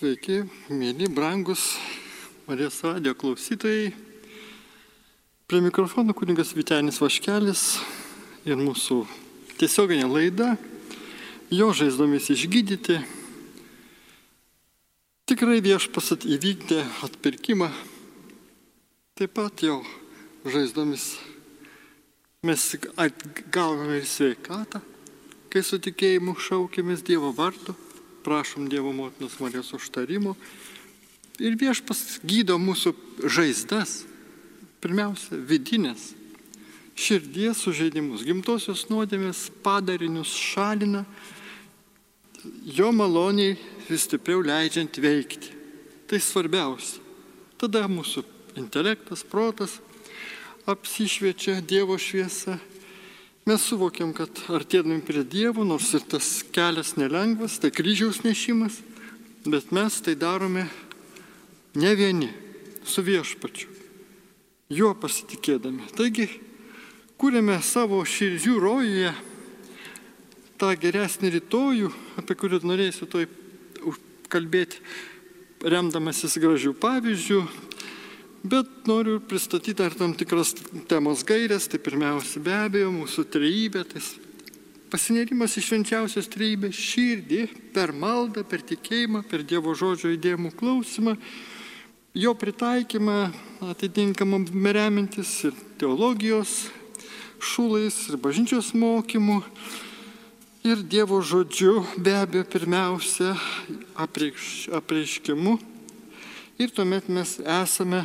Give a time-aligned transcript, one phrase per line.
[0.00, 1.74] Sveiki, mėly, brangus
[2.46, 3.90] Marijos radio klausytojai.
[5.44, 7.64] Prie mikrofono kuningas Vitenis Vaškelis
[8.48, 9.02] ir mūsų
[9.60, 10.54] tiesioginė laida,
[11.52, 12.96] jo žaizdomis išgydyti.
[15.28, 17.68] Tikrai viešpasat įvykdė atpirkimą,
[19.20, 19.82] taip pat jo
[20.48, 21.10] žaizdomis
[22.48, 24.80] mes atgavome ir sveikatą,
[25.52, 27.76] kai su tikėjimu šaukėmės Dievo vardu
[28.24, 30.34] prašom Dievo motinos Marijos užtarimo.
[31.40, 32.92] Ir viešpas gydo mūsų
[33.24, 34.02] žaizdas,
[34.84, 36.10] pirmiausia, vidinės,
[37.00, 41.06] širdies sužeidimus, gimtosios nuodėmės padarinius šalina,
[42.64, 43.56] jo maloniai
[43.88, 45.56] vis stipriau leidžiant veikti.
[46.10, 47.00] Tai svarbiausia.
[47.60, 48.24] Tada mūsų
[48.58, 49.78] intelektas, protas
[50.68, 52.58] apsišviečia Dievo šviesa
[53.48, 58.76] Mes suvokiam, kad artėdami prie Dievo, nors ir tas kelias nelengvas, tai kryžiaus nešimas,
[59.48, 60.66] bet mes tai darome
[61.74, 62.28] ne vieni,
[62.84, 63.70] su viešpačiu,
[64.68, 65.88] juo pasitikėdami.
[65.96, 66.28] Taigi,
[67.20, 69.14] kūrėme savo širdžių rojuje
[70.60, 73.24] tą geresnį rytojų, apie kurį norėsiu toj
[74.30, 74.84] kalbėti,
[75.64, 77.40] remdamasis gražių pavyzdžių,
[78.40, 80.54] Bet noriu pristatyti dar tam tikras
[80.88, 81.66] temos gairės.
[81.68, 84.00] Tai pirmiausia, be abejo, mūsų trejybė, tai
[84.90, 87.42] pasinėrimas iš švenčiausios trejybės širdį
[87.74, 91.14] per maldą, per tikėjimą, per Dievo žodžio įdėmų klausimą,
[92.16, 93.18] jo pritaikymą
[93.70, 96.70] atitinkamam remintis ir teologijos
[97.44, 99.42] šūlais, ir bažnyčios mokymu.
[100.64, 103.34] Ir Dievo žodžiu be abejo pirmiausia
[104.00, 105.58] apreiš, apreiškimu.
[106.60, 108.02] Ir tuomet mes esame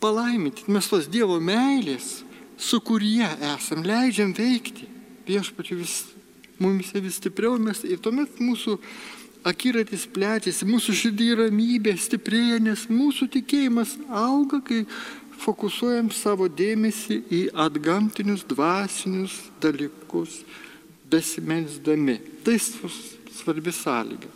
[0.00, 2.20] palaiminti, mes tos Dievo meilės,
[2.60, 4.88] su kurie esam, leidžiam veikti.
[5.28, 6.02] Viešpačiu vis,
[6.58, 8.78] mumise vis stipriau mes ir tuomet mūsų
[9.46, 14.82] akiratis plečiasi, mūsų širdį ramybė stiprėja, nes mūsų tikėjimas auga, kai
[15.40, 20.42] fokusuojam savo dėmesį į atgamtinius dvasinius dalykus,
[21.10, 22.18] besimensdami.
[22.44, 24.28] Tai svarbi sąlyga.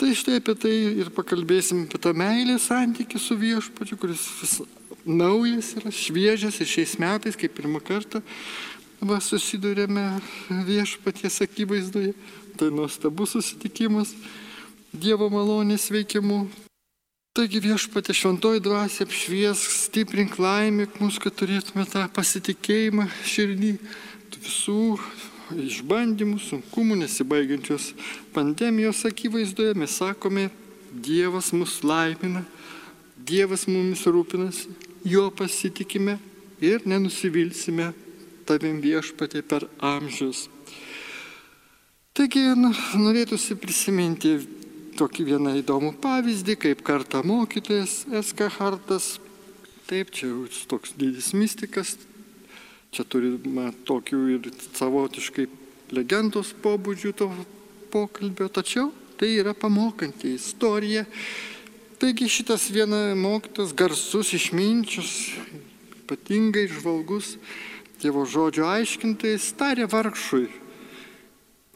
[0.00, 4.60] Tai štai apie tai ir pakalbėsim apie tą meilę santykių su viešpačiu, kuris vis
[5.06, 8.22] naujas yra, šviežias ir šiais metais, kaip pirmą kartą,
[9.00, 10.04] va, susidurėme
[10.68, 12.14] viešpaties akivaizdoje.
[12.60, 14.14] Tai nuostabus susitikimas
[14.90, 16.48] Dievo malonės veikimu.
[17.38, 23.76] Taigi viešpatė šventoji dvasia apšvies, stiprink laimėk mus, kad turėtume tą pasitikėjimą širdį
[24.40, 24.98] visų
[25.54, 27.92] išbandymų, sunkumų, nesibaigiančios
[28.34, 29.76] pandemijos akivaizdoje.
[29.78, 30.48] Mes sakome,
[30.90, 32.42] Dievas mus laimina,
[33.14, 34.74] Dievas mumis rūpinasi,
[35.04, 36.18] juo pasitikime
[36.60, 37.90] ir nenusivilsime
[38.48, 40.48] tavim viešpatė per amžius.
[42.16, 44.34] Taigi norėtųsi prisiminti
[44.98, 49.14] tokį vieną įdomų pavyzdį, kaip kartą mokytojas Eskahartas,
[49.88, 50.32] taip, čia
[50.68, 51.94] toks didis mystikas,
[52.92, 55.46] čia turime tokių ir savotiškai
[55.94, 57.30] legendos pobūdžių to
[57.94, 58.90] pokalbio, tačiau
[59.20, 61.06] tai yra pamokanti istorija
[62.00, 65.10] Taigi šitas viena mokytas, garsus, išminčius,
[66.00, 67.34] ypatingai žvalgus,
[68.00, 70.46] Dievo žodžio aiškintais, tarė vargšui,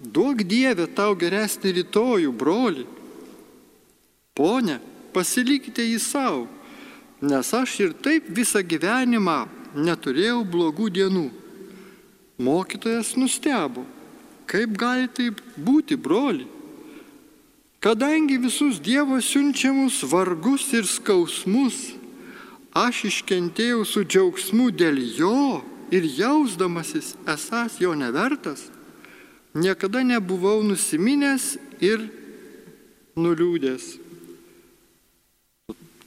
[0.01, 2.87] duok Dievę tau geresnį rytojų, broli.
[4.33, 4.79] Pone,
[5.13, 6.47] pasilikite jį savo,
[7.21, 9.43] nes aš ir taip visą gyvenimą
[9.77, 11.27] neturėjau blogų dienų.
[12.41, 13.85] Mokytojas nustebo,
[14.49, 16.49] kaip gali taip būti, broli.
[17.85, 21.91] Kadangi visus Dievo siunčiamus vargus ir skausmus
[22.73, 25.61] aš iškentėjau su džiaugsmu dėl jo
[25.93, 28.71] ir jausdamasis esas jo nevertas,
[29.53, 32.07] niekada nebuvau nusiminęs ir
[33.21, 33.85] nuliūdęs.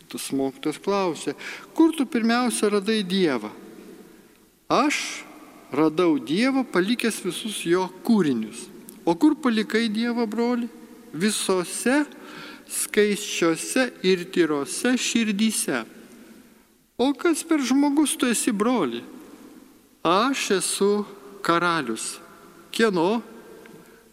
[0.09, 1.35] Tas mokytas klausė,
[1.77, 3.53] kur tu pirmiausia radai Dievą?
[4.65, 5.21] Aš
[5.69, 8.65] radau Dievą palikęs visus jo kūrinius.
[9.05, 10.73] O kur palikai Dievą, broli?
[11.13, 12.03] Visose
[12.67, 15.83] skaičiuose ir tyrose širdyse.
[16.97, 19.03] O kas per žmogus tu esi broli?
[20.03, 21.05] Aš esu
[21.45, 22.17] karalius.
[22.71, 23.21] Kieno?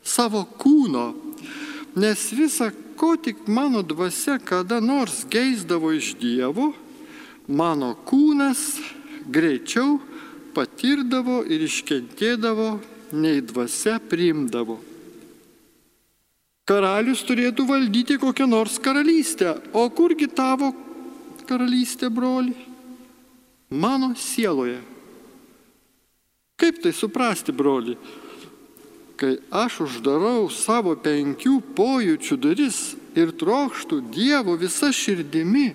[0.04, 1.14] Savo kūno.
[1.96, 6.72] Nes visa, ko tik mano dvasia kada nors geisdavo iš Dievo,
[7.48, 8.66] mano kūnas
[9.26, 9.98] greičiau
[10.54, 12.68] patirdavo ir iškentėdavo,
[13.14, 14.78] nei dvasia priimdavo.
[16.64, 19.58] Karalius turėtų valdyti kokią nors karalystę.
[19.76, 20.72] O kurgi tavo
[21.44, 22.54] karalystė, broli?
[23.68, 24.78] Mano sieloje.
[26.56, 27.98] Kaip tai suprasti, broli?
[29.20, 32.80] Kai aš uždarau savo penkių pojūčių duris
[33.14, 35.68] ir trokštų Dievo visa širdimi,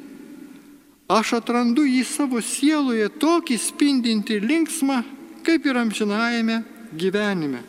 [1.08, 5.04] aš atrandu jį savo sieloje tokį spindinti linksmą,
[5.46, 6.64] kaip ir amžinajame
[6.98, 7.69] gyvenime.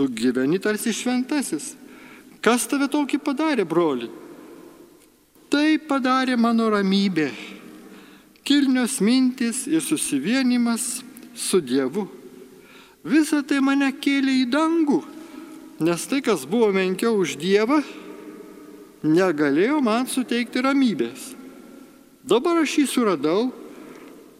[0.00, 1.74] Tu gyveni tarsi šventasis.
[2.40, 4.06] Kas tave tokį padarė, broli?
[5.52, 7.26] Tai padarė mano ramybė,
[8.40, 11.02] kilnios mintis ir susivienimas
[11.36, 12.06] su Dievu.
[13.04, 15.02] Visą tai mane kėlė į dangų,
[15.84, 17.82] nes tai, kas buvo menkiau už Dievą,
[19.04, 21.34] negalėjo man suteikti ramybės.
[22.24, 23.50] Dabar aš jį suradau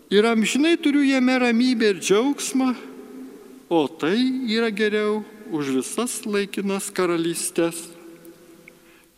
[0.09, 2.71] ir amžinai turiu jame ramybę ir džiaugsmą,
[3.69, 4.17] o tai
[4.57, 5.21] yra geriau
[5.51, 7.89] už visas laikinas karalystės.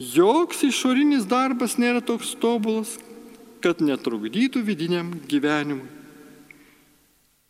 [0.03, 2.97] Joks išorinis darbas nėra toks tobulas,
[3.63, 5.87] kad netrukdytų vidiniam gyvenimui.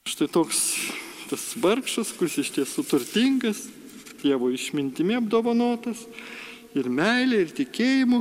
[0.05, 0.59] Štai toks
[1.31, 3.69] tas vargšas, kuris iš tiesų turtingas,
[4.23, 6.05] Dievo išmintimi apdovanotas
[6.79, 8.21] ir meilė, ir tikėjimu.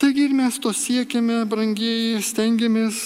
[0.00, 3.02] Taigi ir mes to siekiame, brangieji, stengiamės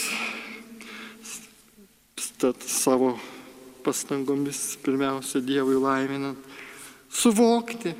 [2.70, 3.16] savo
[3.90, 6.38] pastangomis pirmiausia Dievui laiminant,
[7.10, 7.90] suvokti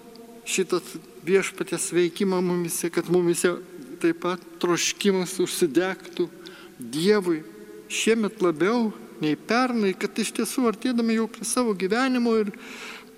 [0.47, 0.79] šitą
[1.27, 3.57] viešpatės veikimą mumise, kad mumise
[4.01, 6.29] taip pat troškimas užsidegtų
[6.79, 7.43] Dievui.
[7.91, 12.53] Šiemet labiau nei pernai, kad iš tiesų artėdami jau prie savo gyvenimo ir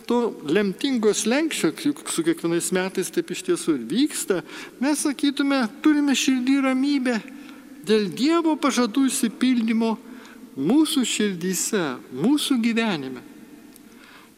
[0.09, 4.41] to lemtingos lenkščio, juk su kiekvienais metais taip iš tiesų ir vyksta,
[4.81, 7.21] mes sakytume, turime širdį ramybę
[7.87, 9.93] dėl Dievo pažadų įsipildymo
[10.57, 11.83] mūsų širdyse,
[12.13, 13.23] mūsų gyvenime.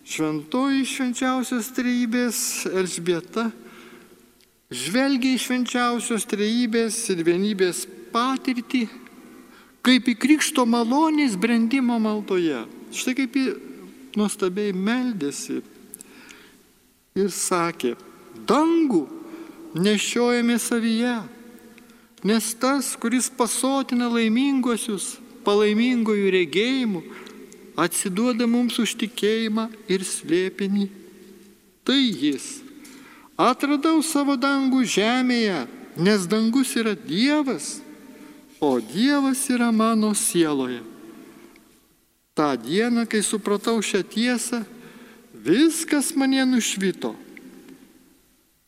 [0.05, 2.39] Šventoji švenčiausios trejybės
[2.69, 3.49] Elžbieta
[4.75, 8.85] žvelgia į švenčiausios trejybės ir vienybės patirtį
[9.85, 12.65] kaip į krikšto malonės brendimo maldoje.
[12.95, 13.45] Štai kaip į
[14.17, 15.61] nuostabiai meldėsi
[17.19, 17.95] ir sakė,
[18.49, 19.05] dangų
[19.75, 21.19] nešiojame savyje,
[22.25, 27.03] nes tas, kuris pasotina laimingosius, palaimingojų regėjimų,
[27.77, 30.89] atsiduoda mums už tikėjimą ir slėpinį.
[31.85, 32.63] Tai jis.
[33.37, 35.65] Atradau savo dangų žemėje,
[35.99, 37.81] nes dangus yra Dievas,
[38.63, 40.81] o Dievas yra mano sieloje.
[42.35, 44.65] Ta diena, kai supratau šią tiesą,
[45.45, 47.13] viskas mane nušvito.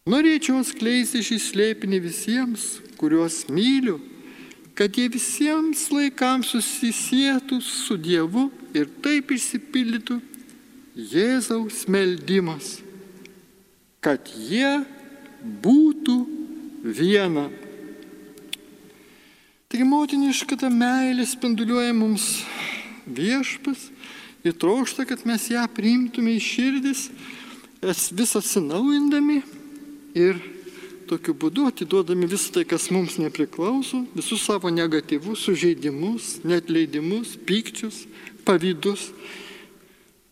[0.06, 3.98] Norėčiau atskleisti šį slėpinį visiems, kuriuos myliu
[4.76, 10.18] kad jie visiems laikams susisietų su Dievu ir taip išsipildytų
[10.96, 12.78] Jėzaus meldimas,
[14.04, 14.78] kad jie
[15.64, 16.16] būtų
[16.84, 17.48] viena.
[19.66, 22.28] Taigi motiniška ta meilė spinduliuoja mums
[23.04, 23.90] viešpas
[24.46, 27.08] ir trokšta, kad mes ją priimtume į širdis,
[28.16, 29.40] vis atsinaujindami
[30.16, 30.40] ir
[31.08, 38.04] tokiu būdu atiduodami visą tai, kas mums nepriklauso, visus savo negatyvus, sužeidimus, netleidimus, pykčius,
[38.46, 39.08] pavydus,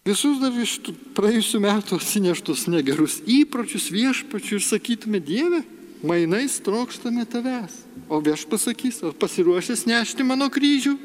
[0.07, 0.77] visus dar iš
[1.17, 5.63] praėjusių metų atsineštus negerus įpročius viešpačių ir sakytume Dieve,
[6.05, 7.81] mainais trokštame tavęs.
[8.09, 10.99] O vieš pasakys, ar pasiruošęs nešti mano kryžių?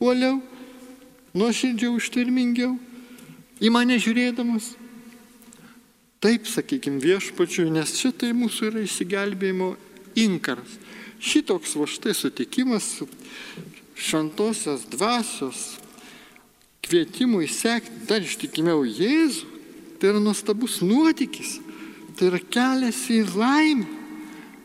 [0.00, 0.38] Uoliau,
[1.36, 2.74] nuoširdžiau, ištvermingiau,
[3.60, 4.72] į mane žiūrėdamas.
[6.24, 9.74] Taip, sakykime, viešpačiui, nes šitai mūsų yra išsigelbėjimo
[10.16, 10.78] inkaras.
[11.20, 13.08] Šitoks va štai sutikimas su
[13.92, 15.74] šventosios dvasios
[16.84, 19.50] kvietimui sekti dar ištikimiau Jėzų,
[20.00, 21.58] tai yra nuostabus nuotykis,
[22.16, 24.00] tai yra kelias į laimę.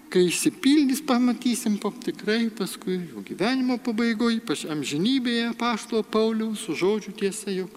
[0.09, 7.51] Kai įsipildys, pamatysim pap tikrai paskui jų gyvenimo pabaigoje, ypač amžinybėje pašto Pauliaus žodžių tiesa,
[7.51, 7.75] jog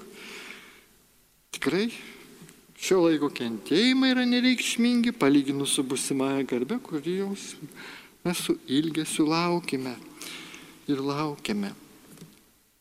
[1.58, 1.90] tikrai
[2.82, 7.52] Šio laiko kentėjimai yra nereikšmingi, palyginus su busimąją garbę, kurį jos
[8.24, 9.94] mes su ilgesiu laukime
[10.90, 11.70] ir laukiame.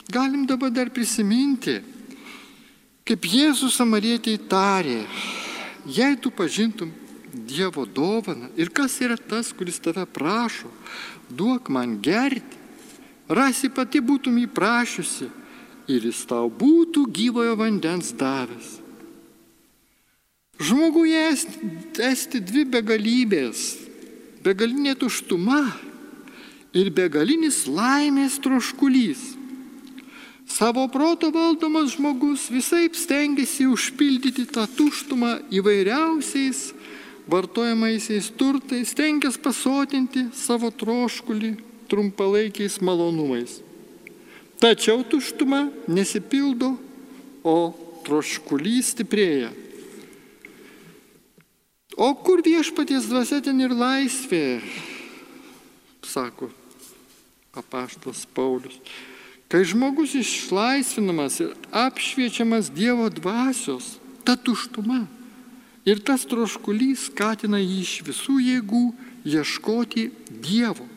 [0.09, 1.77] Galim dabar dar prisiminti,
[3.05, 5.03] kaip Jėzus Samarietiai tarė,
[5.85, 6.89] jei tu pažintum
[7.31, 10.67] Dievo dovaną ir kas yra tas, kuris tave prašo,
[11.29, 12.57] duok man gerti,
[13.29, 15.29] rasi pati būtum įprašiusi
[15.93, 18.80] ir jis tau būtų gyvojo vandens davęs.
[20.61, 21.21] Žmoguje
[22.05, 23.61] esti dvi begalybės-
[24.45, 25.73] begalinė tuštuma
[26.77, 29.21] ir begalinis laimės troškulys.
[30.45, 36.73] Savo proto valdomas žmogus visai stengiasi užpildyti tą tuštumą įvairiausiais
[37.31, 41.55] vartojamaisiais turtais, stengiasi pasotinti savo troškulį
[41.89, 43.61] trumpalaikiais malonumais.
[44.61, 46.75] Tačiau tuštuma nesipildo,
[47.43, 47.73] o
[48.05, 49.49] troškulys stiprėja.
[51.97, 54.61] O kur viešpaties dvasia ten ir laisvė,
[56.07, 56.49] sako
[57.55, 58.77] apaštas Paulius.
[59.51, 65.03] Kai žmogus išlaisvinamas ir apšviečiamas Dievo dvasios, ta tuštuma
[65.83, 68.85] ir tas troškulys skatina jį iš visų jėgų
[69.27, 70.87] ieškoti Dievo.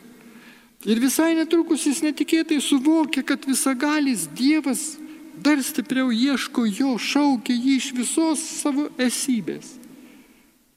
[0.85, 4.93] Ir visai netrukus jis netikėtai suvokia, kad visagalis Dievas
[5.35, 9.84] dar stipriau ieško jo, šaukia jį iš visos savo esybės.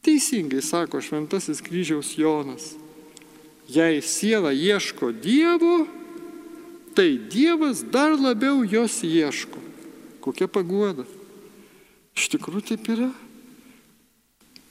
[0.08, 2.70] Teisingai sako šventasis kryžiaus Jonas.
[3.68, 5.84] Jei siela ieško Dievo,
[6.96, 9.60] tai Dievas dar labiau jos ieško.
[10.24, 11.04] Kokia paguoda.
[12.16, 13.10] Iš tikrųjų taip yra.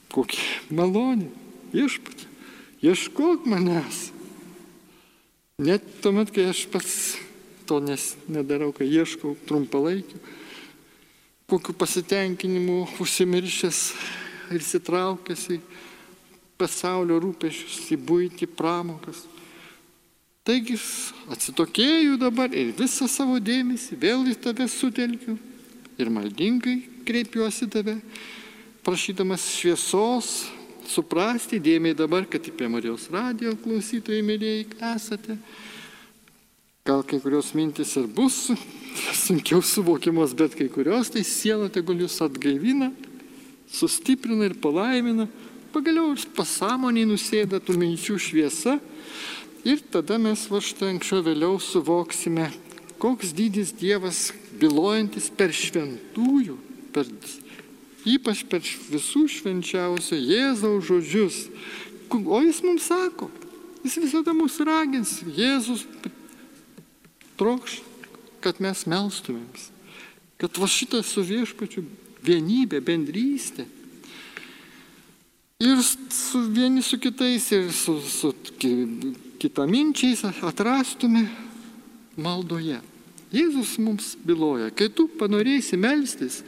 [0.09, 1.29] Kokia malonė.
[1.69, 2.25] Viešpatė.
[2.81, 4.07] Ieškok manęs.
[5.61, 6.95] Net tuomet, kai aš pats
[7.69, 10.17] to nes, nedarau, kai ieškau trumpalaikių,
[11.45, 13.91] kokiu pasitenkinimu užsimiršęs
[14.53, 15.59] ir sitraukęs į
[16.57, 19.25] pasaulio rūpešius, į būti pramokas.
[20.47, 20.77] Taigi
[21.33, 25.35] atsitokėjau dabar ir visą savo dėmesį vėl į tave sutelkiu
[25.99, 26.77] ir maldingai
[27.07, 27.97] kreipiuosi tave,
[28.85, 30.47] prašydamas šviesos,
[30.87, 35.35] suprasti dėmiai dabar, kad apie Marijos radijo klausytojai mėlyjei esate.
[36.87, 38.45] Gal kai kurios mintis ir bus
[39.25, 42.93] sunkiau suvokiamos, bet kai kurios tai siela tegul jūs atgaivina,
[43.71, 45.27] sustiprina ir palaimina,
[45.73, 48.77] pagaliau pasąmoniai nusėda tų minčių šviesa
[49.67, 52.49] ir tada mes va štai anksčiau vėliau suvoksime,
[53.01, 56.55] koks dydis Dievas bylojantis per šventųjų,
[56.95, 57.09] per,
[58.07, 61.41] ypač per visų švenčiausio Jėzaus žodžius.
[62.09, 63.27] O jis mums sako,
[63.83, 65.83] jis visada mus ragins, Jėzus
[67.37, 67.81] trokš,
[68.41, 69.69] kad mes melstumėms,
[70.39, 71.83] kad va šitą su viešpačiu
[72.23, 73.67] vienybė, bendrystė.
[75.57, 78.29] Ir su vieni su kitais, ir su, su
[79.41, 81.23] kitaminčiais atrastume
[82.17, 82.77] maldoje.
[83.33, 86.43] Jėzus mums byloja, kai tu panorėsi melstis,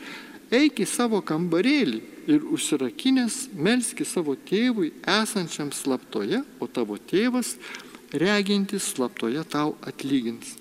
[0.54, 2.00] eik į savo kambarėlį
[2.30, 7.56] ir užsirakinęs melski savo tėvui esančiam slaptoje, o tavo tėvas
[8.14, 10.56] regintis slaptoje tau atlygins.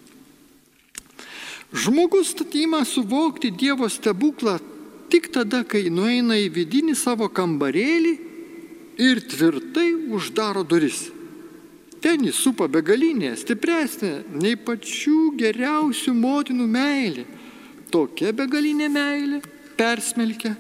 [1.73, 4.57] Žmogus ima suvokti Dievo stebuklą
[5.11, 8.15] tik tada, kai nueina į vidinį savo kambarėlį
[8.99, 11.09] ir tvirtai uždaro duris.
[11.99, 17.25] Ten jis supa begalinė, stipresnė nei pačių geriausių motinų meilė.
[17.91, 19.41] Tokia begalinė meilė
[19.79, 20.55] persmelkia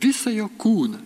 [0.00, 1.00] visą jo kūną.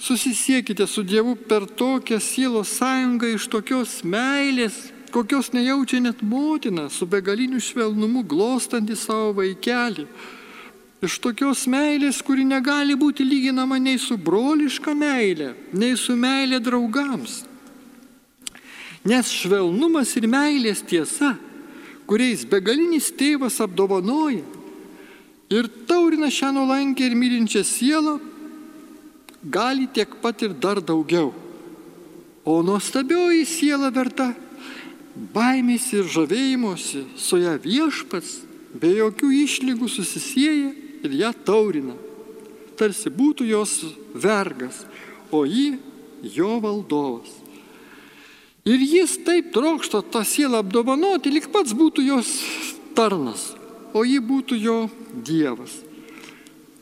[0.00, 7.06] Susisiekite su Dievu per tokią sielos sąjungą iš tokios meilės, kokios nejaučia net motina, su
[7.06, 10.06] begaliniu švelnumu glostanti savo vaikelį.
[11.00, 17.40] Iš tokios meilės, kuri negali būti lyginama nei su broliška meilė, nei su meilė draugams.
[19.08, 21.32] Nes švelnumas ir meilės tiesa,
[22.04, 24.44] kuriais begalinis tėvas apdovanoja
[25.50, 28.18] ir taurina šią nuolankę ir mylinčią sielą,
[29.40, 31.32] gali tiek pat ir dar daugiau.
[32.44, 34.34] O nuostabioji siela verta
[35.32, 38.36] baimės ir žavėjimuose su ją viešpats
[38.76, 40.70] be jokių išlygų susisieja
[41.04, 41.94] ir ją taurina,
[42.78, 43.76] tarsi būtų jos
[44.14, 44.84] vergas,
[45.30, 45.78] o ji
[46.22, 47.30] jo valdovas.
[48.68, 52.32] Ir jis taip trokšta tą sielą apdovanoti, lik pats būtų jos
[52.96, 53.52] tarnas,
[53.96, 54.80] o ji būtų jo
[55.10, 55.72] Dievas.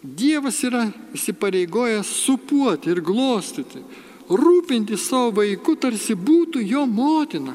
[0.03, 0.85] Dievas yra
[1.17, 3.81] įsipareigojęs supuoti ir glostyti,
[4.29, 7.55] rūpinti savo vaiku, tarsi būtų jo motina,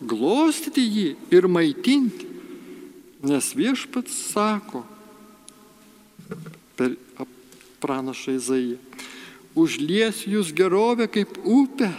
[0.00, 2.26] glostyti jį ir maitinti.
[3.26, 4.84] Nes viešpats sako
[6.78, 6.94] per
[7.82, 8.78] pranašą Izaiją,
[9.58, 11.90] užlies jūs gerovę kaip upę,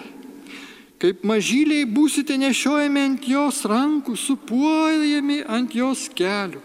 [0.99, 6.63] kaip mažyliai būsite nešiojami ant jos rankų, supuojami ant jos kelių.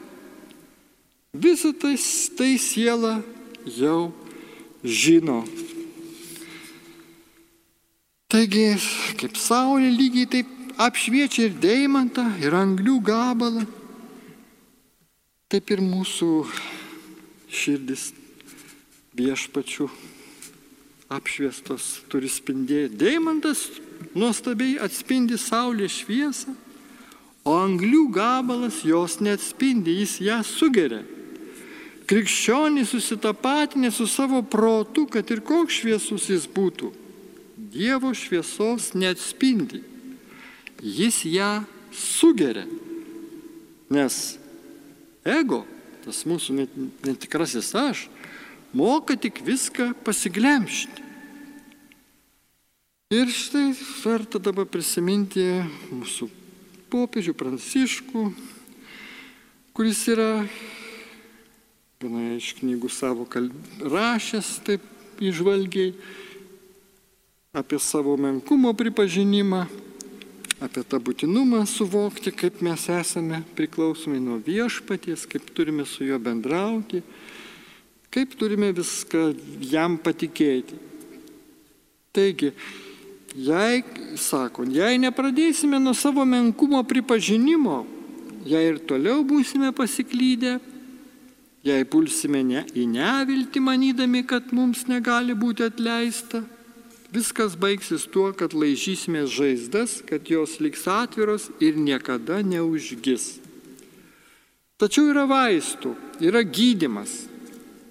[1.34, 1.96] Visą tai,
[2.38, 3.16] tai siela
[3.66, 4.12] jau
[4.86, 5.42] žino.
[8.30, 8.74] Taigi,
[9.18, 13.64] kaip saulė lygiai taip apšviečia ir deimantą, ir anglių gabalą.
[15.50, 16.30] Taip ir mūsų
[17.54, 18.10] širdis
[19.14, 19.88] viešpačių
[21.14, 22.98] apšviestos turi spindėti.
[22.98, 23.68] Deimantas
[24.16, 26.54] nuostabiai atspindi saulės šviesą,
[27.44, 31.02] o anglių gabalas jos neatspindi, jis ją sugeria.
[32.08, 36.90] Krikščionys susitapatinė su savo protu, kad ir koks šviesus jis būtų.
[37.74, 39.80] Dievo šviesos neatspindi
[40.84, 42.66] jis ją sugeria.
[43.88, 44.36] Nes
[45.24, 45.64] ego,
[46.04, 46.58] tas mūsų
[47.06, 48.06] netikrasis aš,
[48.76, 51.02] moka tik viską pasiglemšti.
[53.14, 53.68] Ir štai
[54.02, 55.42] verta dabar prisiminti
[55.92, 56.26] mūsų
[56.90, 58.22] popiežių Pranciškų,
[59.76, 60.30] kuris yra
[62.02, 63.54] vienoje iš knygų savo kalb...
[63.80, 64.82] rašęs taip
[65.22, 65.94] išvalgiai
[67.54, 69.64] apie savo menkumo pripažinimą,
[70.64, 77.02] apie tą būtinumą suvokti, kaip mes esame priklausomi nuo viešpaties, kaip turime su juo bendrauti,
[78.14, 79.26] kaip turime viską
[79.68, 80.78] jam patikėti.
[82.14, 82.52] Taigi,
[83.34, 83.82] jei,
[84.20, 87.82] sako, jei nepradėsime nuo savo menkumo pripažinimo,
[88.46, 90.56] jei ir toliau būsime pasiklydę,
[91.64, 96.44] jei pulsime ne, į neviltį manydami, kad mums negali būti atleista,
[97.14, 103.38] viskas baigsis tuo, kad laižysime žaizdas, kad jos liks atviros ir niekada neužgis.
[104.76, 107.24] Tačiau yra vaistų, yra gydimas.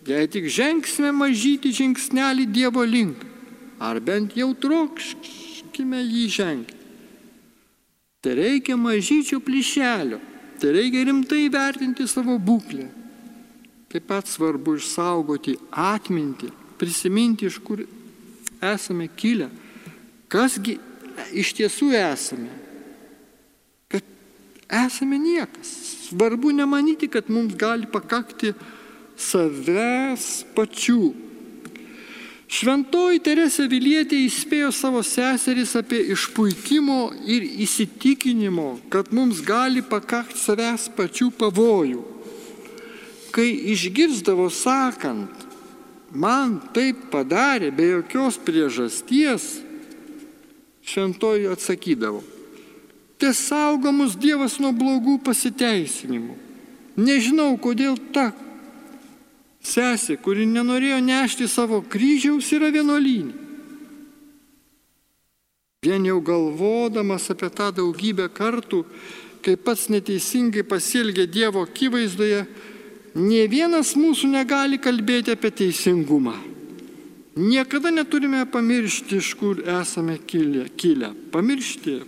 [0.04, 3.22] Jei tik žengsime mažyti žingsnelį Dievo link,
[3.80, 6.82] ar bent jau trokškime jį žengti.
[8.24, 10.20] Tai reikia mažyčių plyšelio,
[10.60, 12.90] tai reikia rimtai vertinti savo būklę
[13.94, 16.48] Taip pat svarbu išsaugoti atmintį,
[16.82, 17.84] prisiminti, iš kur
[18.72, 19.50] esame kilę,
[20.32, 20.78] kasgi
[21.36, 22.52] iš tiesų esame.
[23.92, 24.06] Kad
[24.86, 25.74] esame niekas.
[26.08, 28.54] Svarbu nemanyti, kad mums gali pakakti
[29.20, 31.14] savęs pačių.
[32.54, 40.92] Šventoji Teresė Vilietė įspėjo savo seseris apie išpuikimo ir įsitikinimo, kad mums gali pakakti savęs
[40.94, 42.04] pačių pavojų
[43.34, 45.43] kai išgirsdavo sakant,
[46.14, 49.64] man taip padarė be jokios priežasties,
[50.86, 52.22] šventoji atsakydavo,
[53.18, 56.36] te saugomus Dievas nuo blogų pasiteisinimų.
[57.00, 58.30] Nežinau, kodėl ta
[59.64, 63.40] sesė, kuri nenorėjo nešti savo kryžiaus, yra vienuolynė.
[65.84, 68.84] Vien jau galvodamas apie tą daugybę kartų,
[69.44, 72.46] kai pats neteisingai pasielgė Dievo akivaizdoje,
[73.14, 76.34] Nie vienas mūsų negali kalbėti apie teisingumą.
[77.38, 80.68] Niekada neturime pamiršti, iš kur esame kilę.
[80.78, 81.14] kilę.
[81.32, 82.00] Pamiršti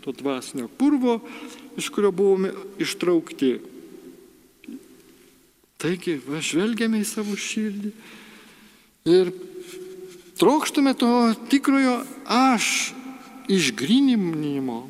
[0.00, 1.20] to dvasinio purvo,
[1.76, 3.58] iš kurio buvome ištraukti.
[5.80, 7.90] Taigi, va, žvelgiame į savo širdį
[9.08, 9.30] ir
[10.36, 11.08] trokštume to
[11.48, 12.92] tikrojo aš
[13.48, 14.82] išgrinimo,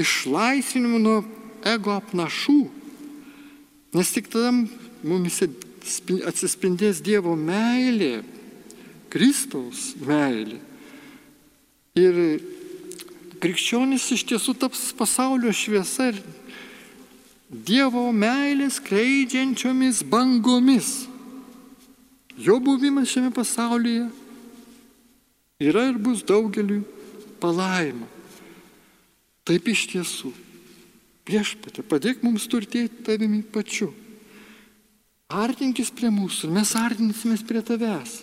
[0.00, 1.18] išlaisvinimo nuo
[1.68, 2.62] ego apnašų.
[3.92, 4.54] Nes tik tada
[5.02, 5.48] mumise
[6.26, 8.22] atsispindės Dievo meilė,
[9.12, 10.58] Kristaus meilė.
[11.98, 12.18] Ir
[13.42, 16.20] krikščionis iš tiesų taps pasaulio šviesa ir
[17.52, 21.02] Dievo meilės kreidžiančiomis bangomis.
[22.40, 24.06] Jo buvimas šiame pasaulyje
[25.60, 26.80] yra ir bus daugeliui
[27.42, 28.08] palaima.
[29.44, 30.32] Taip iš tiesų.
[31.28, 33.92] Viešpatė, padėk mums turtėti tavimi pačiu.
[35.32, 38.22] Artinkis prie mūsų ir mes artinsimės prie tavęs.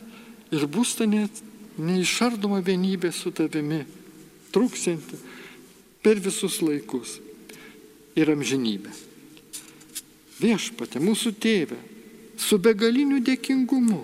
[0.53, 1.41] Ir bus ta net
[1.79, 3.83] neišardoma vienybė su tavimi,
[4.53, 5.17] truksinti
[6.03, 7.17] per visus laikus
[8.17, 8.93] ir amžinybę.
[10.39, 11.77] Viešpatė, mūsų tėvė,
[12.39, 14.03] su begaliniu dėkingumu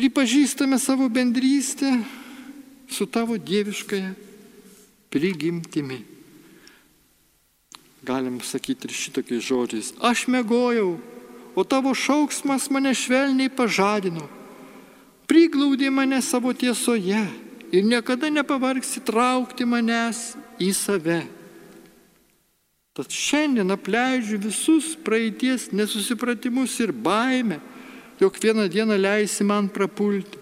[0.00, 1.90] pripažįstame savo bendrystę
[2.88, 4.14] su tavo dieviškąją
[5.10, 6.19] prigimtimi.
[8.10, 9.88] Galim sakyti ir šitokiais žodžiais.
[10.02, 10.96] Aš mėgojau,
[11.54, 14.24] o tavo šauksmas mane švelniai pažadino.
[15.30, 17.20] Priglaudė mane savo tiesoje
[17.70, 21.20] ir niekada nepavargsi traukti manęs į save.
[22.98, 27.60] Tad šiandien apleidžiu visus praeities nesusipratimus ir baimę,
[28.18, 30.34] jog vieną dieną leisi man prapulti.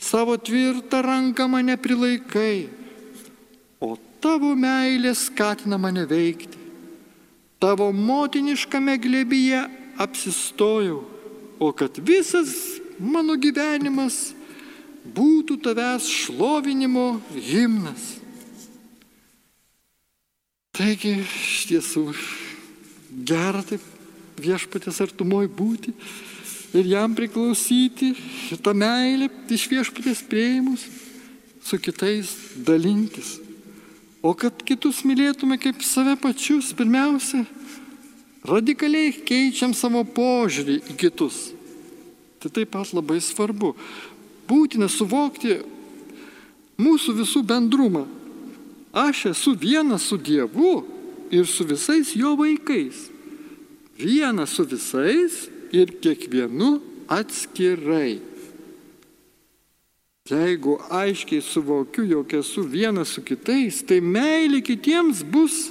[0.00, 2.70] Savo tvirtą ranką mane prilaikai,
[3.84, 6.59] o tavo meilė skatina mane veikti.
[7.60, 9.60] Tavo motiniškame glebyje
[10.00, 11.02] apsistojau,
[11.60, 14.32] o kad visas mano gyvenimas
[15.04, 18.16] būtų tavęs šlovinimo himnas.
[20.72, 22.06] Taigi, iš tiesų,
[23.28, 23.84] gera taip
[24.40, 25.92] viešpatės artumoj būti
[26.72, 28.14] ir jam priklausyti,
[28.54, 30.86] ir tą meilę iš viešpatės prieimus
[31.60, 32.32] su kitais
[32.64, 33.36] dalintis.
[34.20, 37.46] O kad kitus mylėtume kaip save pačius, pirmiausia,
[38.44, 41.50] radikaliai keičiam savo požiūrį į kitus.
[42.40, 43.72] Tai taip pat labai svarbu.
[44.48, 45.60] Būtina suvokti
[46.80, 48.06] mūsų visų bendrumą.
[48.92, 50.82] Aš esu vienas su Dievu
[51.30, 53.06] ir su visais jo vaikais.
[54.00, 58.18] Vienas su visais ir kiekvienu atskirai.
[60.28, 65.70] Jeigu aiškiai suvokiu, jog esu vienas su kitais, tai meilė kitiems bus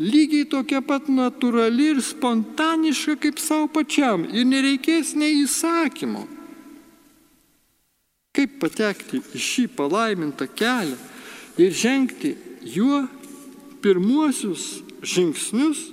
[0.00, 6.24] lygiai tokia pat natūrali ir spontaniška kaip savo pačiam ir nereikės nei įsakymo.
[8.32, 10.96] Kaip patekti į šį palaimintą kelią
[11.60, 12.32] ir žengti
[12.64, 13.02] juo
[13.84, 15.90] pirmuosius žingsnius,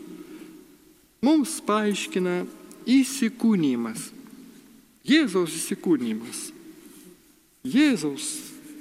[1.26, 2.46] mums paaiškina
[2.88, 4.08] įsikūnymas.
[5.10, 6.59] Jėzaus įsikūnymas.
[7.68, 8.28] Jėzaus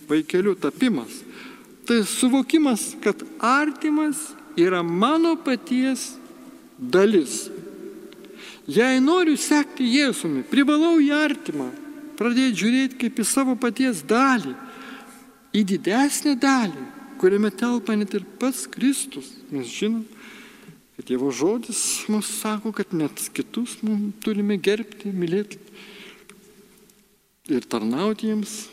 [0.09, 1.23] vaikelių tapimas.
[1.89, 4.21] Tai suvokimas, kad artimas
[4.59, 6.13] yra mano paties
[6.79, 7.49] dalis.
[8.69, 11.71] Jei noriu sekti Jėzumi, privalau į artimą
[12.19, 14.53] pradėti žiūrėti kaip į savo paties dalį,
[15.57, 16.85] į didesnę dalį,
[17.23, 19.31] kuriame telpa net ir pats Kristus.
[19.55, 20.03] Mes žinom,
[20.99, 25.63] kad Dievo žodis mums sako, kad net kitus mums turime gerbti, mylėti
[27.49, 28.69] ir tarnauti jiems,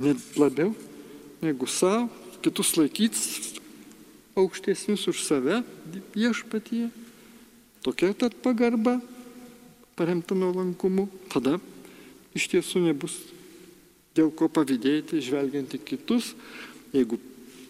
[0.00, 0.72] net labiau
[1.44, 2.08] negu savo,
[2.42, 3.60] kitus laikyti
[4.36, 5.62] aukštesnius už save
[6.14, 6.90] viešpatyje.
[7.84, 8.98] Tokia tad pagarba
[9.96, 11.08] paremta nuolankumu.
[11.32, 11.56] Tada
[12.36, 13.16] iš tiesų nebus
[14.16, 16.32] dėl ko pavydėti, žvelgiant į kitus,
[16.92, 17.18] jeigu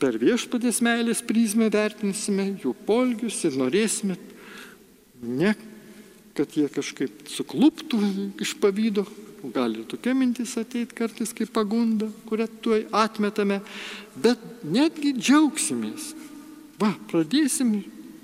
[0.00, 4.18] per viešpatės meilės prizmę vertinsime jų polgius ir norėsime
[5.22, 5.54] ne,
[6.36, 8.00] kad jie kažkaip sukluptų
[8.44, 9.06] iš pavydo,
[9.54, 13.60] gali ir tokia mintis ateiti kartais kaip pagunda, kurią tuoj atmetame,
[14.16, 16.14] bet netgi džiaugsimės
[16.76, 17.78] Va, pradėsim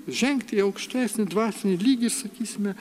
[0.05, 2.73] žengti į aukštesnį dvasinį lygį ir sakysime,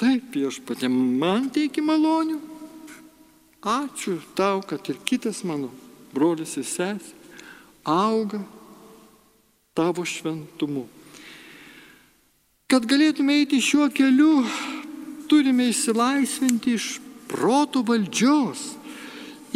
[0.00, 2.38] taip viešpatė, man teiki malonių.
[3.66, 5.68] Ačiū tau, kad ir kitas mano
[6.14, 7.12] brolis ir sesė
[7.84, 8.40] auga
[9.76, 10.86] tavo šventumu.
[12.70, 14.40] Kad galėtume eiti šiuo keliu,
[15.30, 16.86] turime įsilaisvinti iš
[17.30, 18.68] proto valdžios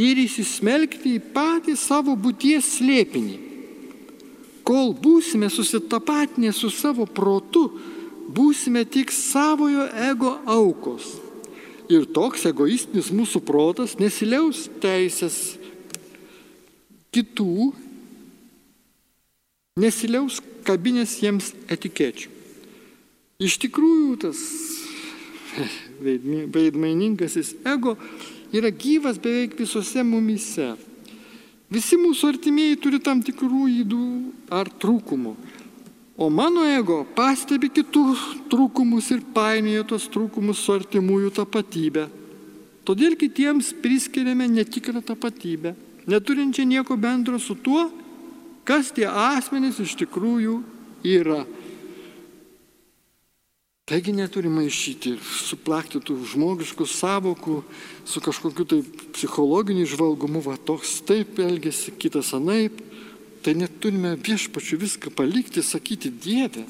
[0.01, 3.51] ir įsismelkti į patį savo būties slėpinį
[4.71, 7.65] kol būsime susitapatinę su savo protu,
[8.31, 11.17] būsime tik savojo ego aukos.
[11.91, 15.59] Ir toks egoistinis mūsų protas nesiliaus teisės
[17.11, 17.73] kitų,
[19.83, 22.31] nesiliaus kabinės jiems etikečių.
[23.43, 24.39] Iš tikrųjų, tas
[26.01, 27.97] veidmainingasis ego
[28.53, 30.75] yra gyvas beveik visose mumise.
[31.71, 34.07] Visi mūsų artimieji turi tam tikrų įdų
[34.51, 35.35] ar trūkumų.
[36.21, 38.03] O mano ego pastebi kitų
[38.53, 42.09] trūkumus ir painioja tos trūkumus su artimųjų tapatybė.
[42.85, 45.73] Todėl kitiems priskiriame netikrą tapatybę,
[46.11, 47.87] neturinčią nieko bendro su tuo,
[48.69, 50.59] kas tie asmenys iš tikrųjų
[51.07, 51.45] yra.
[53.91, 57.57] Taigi neturime išyti, suplakti tų žmogiškų savokų
[58.07, 58.79] su kažkokiu tai
[59.17, 62.79] psichologiniu žvalgumu, va toks taip elgesi, kitas anaip.
[63.43, 66.63] Tai neturime viešpačių viską palikti, sakyti Dieve.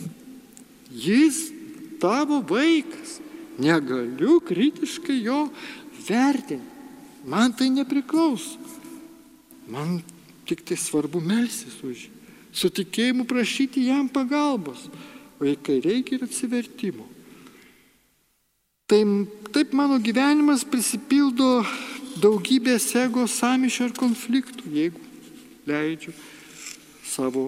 [0.89, 1.51] Jis
[2.01, 3.19] tavo vaikas.
[3.61, 5.43] Negaliu kritiškai jo
[6.07, 6.65] vertinti.
[7.29, 8.57] Man tai nepriklauso.
[9.69, 9.99] Man
[10.49, 12.13] tik tai svarbu melsis už jį.
[12.57, 14.89] Su tikėjimu prašyti jam pagalbos
[15.41, 17.07] o jei kai reikia ir atsivertimo.
[18.91, 21.61] Tai taip mano gyvenimas prisipildo
[22.19, 24.99] daugybės ego samišio ir konfliktų, jeigu
[25.71, 26.11] leidžiu
[27.07, 27.45] savo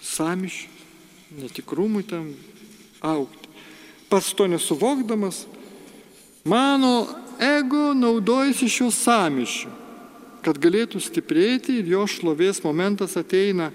[0.00, 0.70] samišį,
[1.42, 2.30] netikrumui tam
[3.04, 3.50] aukti.
[4.08, 5.42] Pats to nesuvokdamas,
[6.48, 6.94] mano
[7.36, 9.68] ego naudojasi šiuo samišiu,
[10.40, 13.68] kad galėtų stiprėti ir jo šlovės momentas ateina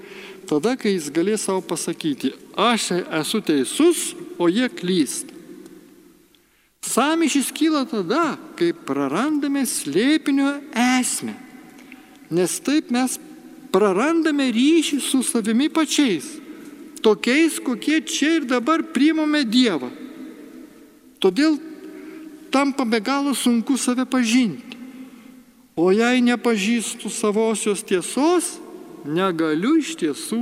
[0.49, 2.89] tada, kai jis galės savo pasakyti, aš
[3.21, 5.34] esu teisus, o jie klysta.
[6.95, 11.33] Samišys kyla tada, kai prarandame slėpinio esmę,
[12.31, 13.17] nes taip mes
[13.73, 16.29] prarandame ryšį su savimi pačiais,
[17.03, 19.91] tokiais, kokie čia ir dabar priimame Dievą.
[21.19, 21.59] Todėl
[22.53, 24.79] tampa be galo sunku save pažinti.
[25.75, 28.53] O jei nepažįstu savosios tiesos,
[29.03, 30.41] negaliu iš tiesų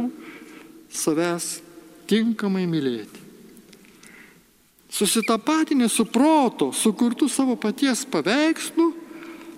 [0.93, 1.63] savęs
[2.05, 3.22] tinkamai mylėti.
[4.93, 8.91] Susitapatinę su proto, sukurtų savo paties paveikslu,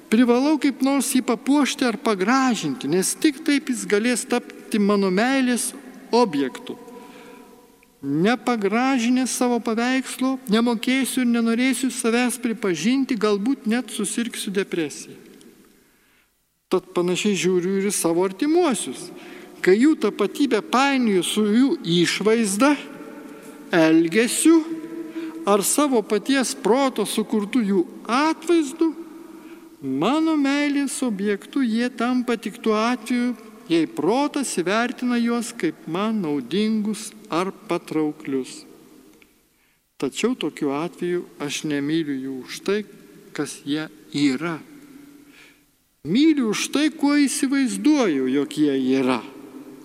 [0.08, 5.74] privalau kaip nors jį papuošti ar pagražinti, nes tik taip jis galės tapti mano meilės
[6.16, 6.78] objektu.
[8.06, 15.18] Nepagražinęs savo paveikslo, nemokėsiu ir nenorėsiu savęs pripažinti, galbūt net susirksiu depresiją.
[16.72, 19.10] Tad panašiai žiūriu ir į savo artimuosius.
[19.66, 21.70] Kai jų tapatybę painioju su jų
[22.04, 22.76] išvaizda,
[23.74, 24.62] elgesiu
[25.46, 28.94] ar savo paties proto sukurtų jų atvaizdu,
[29.86, 33.36] Mano meilės objektu jie tampa tik tuo atveju,
[33.70, 38.64] jei protas įvertina juos kaip man naudingus ar patrauklius.
[40.02, 42.80] Tačiau tokiu atveju aš nemyliu jų už tai,
[43.38, 44.58] kas jie yra.
[46.06, 49.22] Myliu už tai, kuo įsivaizduoju, jog jie yra.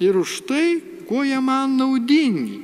[0.00, 2.60] Ir už tai, kuo jie man naudingi.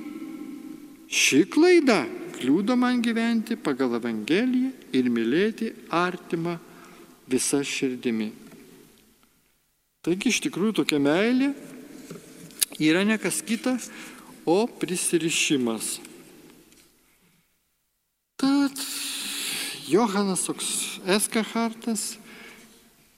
[1.12, 2.06] Ši klaida
[2.36, 6.56] kliūdo man gyventi pagal Evangeliją ir mylėti artimą
[7.30, 8.30] visą širdimi.
[10.06, 11.50] Taigi iš tikrųjų tokia meilė
[12.78, 13.74] yra ne kas kita,
[14.46, 15.96] o prisirišimas.
[18.38, 18.78] Tad
[19.88, 22.14] Johanas toks Eskahartas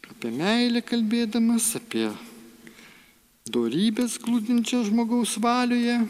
[0.08, 2.08] apie meilę kalbėdamas, apie
[3.48, 6.00] dorybės glūdinčias žmogaus valioje,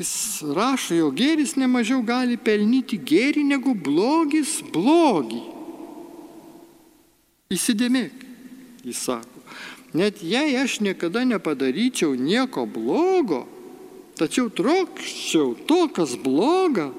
[0.00, 5.42] jis rašo, jo gėris nemažiau gali pelnyti gėrį negu blogis blogį.
[7.52, 8.24] Įsidėmėk
[8.86, 9.44] jis sako.
[9.92, 13.42] Net jei aš niekada nepadaryčiau nieko blogo,
[14.16, 16.90] tačiau trokščiau to, kas bloga,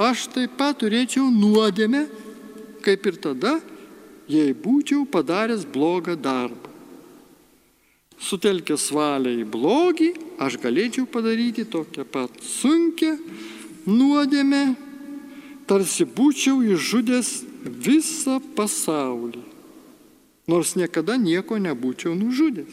[0.00, 2.06] aš taip pat turėčiau nuodėmę,
[2.86, 3.58] kaip ir tada,
[4.32, 6.67] jei būčiau padaręs blogą darbą.
[8.28, 10.08] Sutelkęs valią į blogį,
[10.44, 13.14] aš galėčiau padaryti tokią pat sunkę
[13.88, 14.64] nuodėmę,
[15.68, 17.30] tarsi būčiau išžudęs
[17.64, 19.48] visą pasaulį
[20.48, 22.72] nors niekada nieko nebūčiau nužudęs.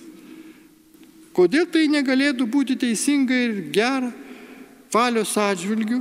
[1.36, 4.13] Kodėl tai negalėtų būti teisinga ir gera
[4.96, 6.00] valios atžvilgių?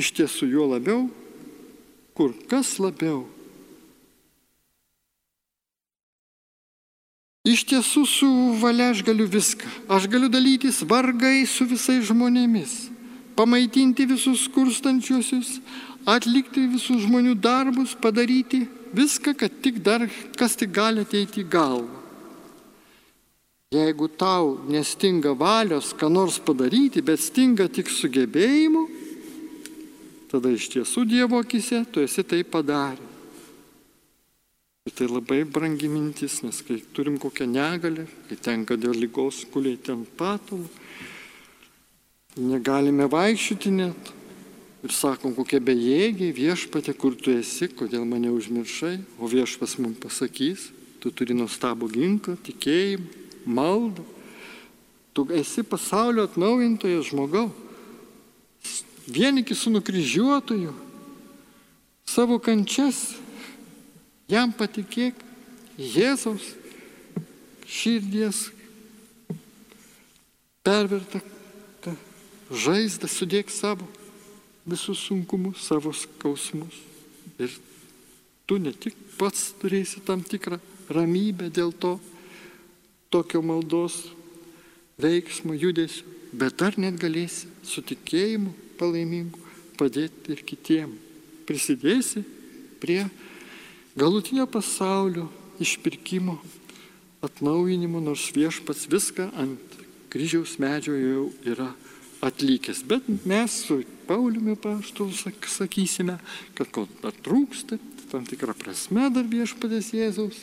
[0.00, 1.04] Iš tiesų juo labiau,
[2.16, 3.26] kur kas labiau.
[7.42, 8.28] Iš tiesų su
[8.60, 9.66] valia aš galiu viską.
[9.90, 12.74] Aš galiu dalytis vargai su visais žmonėmis,
[13.34, 15.56] pamaitinti visus skurstančiuosius,
[16.06, 18.62] atlikti visus žmonių darbus, padaryti
[18.94, 20.06] viską, kad tik dar
[20.38, 21.98] kas tik gali ateiti į galvą.
[23.72, 28.82] Jeigu tau nestinga valios, ką nors padaryti, bet stinga tik sugebėjimų,
[30.30, 33.11] tada iš tiesų Dievo akise tu esi tai padarę.
[34.82, 40.08] Tai labai brangi mintis, nes kai turim kokią negalę, kai tenka dėl lygos kulėti ant
[40.18, 40.66] patulų,
[42.42, 44.10] negalime vaikščioti net,
[44.82, 50.72] ir sakom, kokie bejėgiai viešpatė, kur tu esi, kodėl mane užmiršai, o viešpas mums pasakys,
[50.98, 53.06] tu turi nuostabų ginklą, tikėjimą,
[53.46, 54.02] maldą,
[55.14, 57.52] tu esi pasaulio atnaujintojas žmogau,
[59.06, 60.74] vienikis su nukryžiuotoju,
[62.02, 63.12] savo kančias,
[64.32, 65.20] jam patikėk
[65.76, 66.52] Jėzaus
[67.68, 68.46] širdies
[70.64, 71.20] pervertą
[72.52, 73.86] žaizdą sudėk savo
[74.68, 76.76] visus sunkumus, savo skausmus.
[77.40, 77.52] Ir
[78.46, 80.60] tu ne tik pats turėsi tam tikrą
[80.92, 81.96] ramybę dėl to,
[83.12, 84.04] tokio maldos
[85.00, 89.40] veiksmo, judesio, bet dar net galėsi su tikėjimu palaimingu
[89.80, 90.94] padėti ir kitiem.
[91.48, 92.22] Prisidėsi
[92.80, 93.02] prie
[93.96, 95.28] galutinio pasaulio
[95.62, 96.38] išpirkimo,
[97.22, 99.78] atnaujinimo, nors viešpats viską ant
[100.12, 101.70] kryžiaus medžio jau yra
[102.22, 102.82] atlikęs.
[102.86, 105.08] Bet mes su Pauliumi paštu
[105.48, 106.18] sakysime,
[106.54, 107.78] kad ko dar trūksta,
[108.10, 110.42] tam tikrą prasme dar viešpadės Jėzaus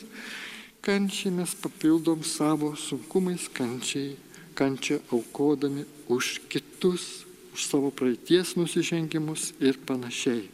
[0.80, 4.16] kančiai mes papildom savo sunkumais kančiai,
[4.56, 10.48] kančią aukodami už kitus, už savo praeities nusižengimus ir panašiai.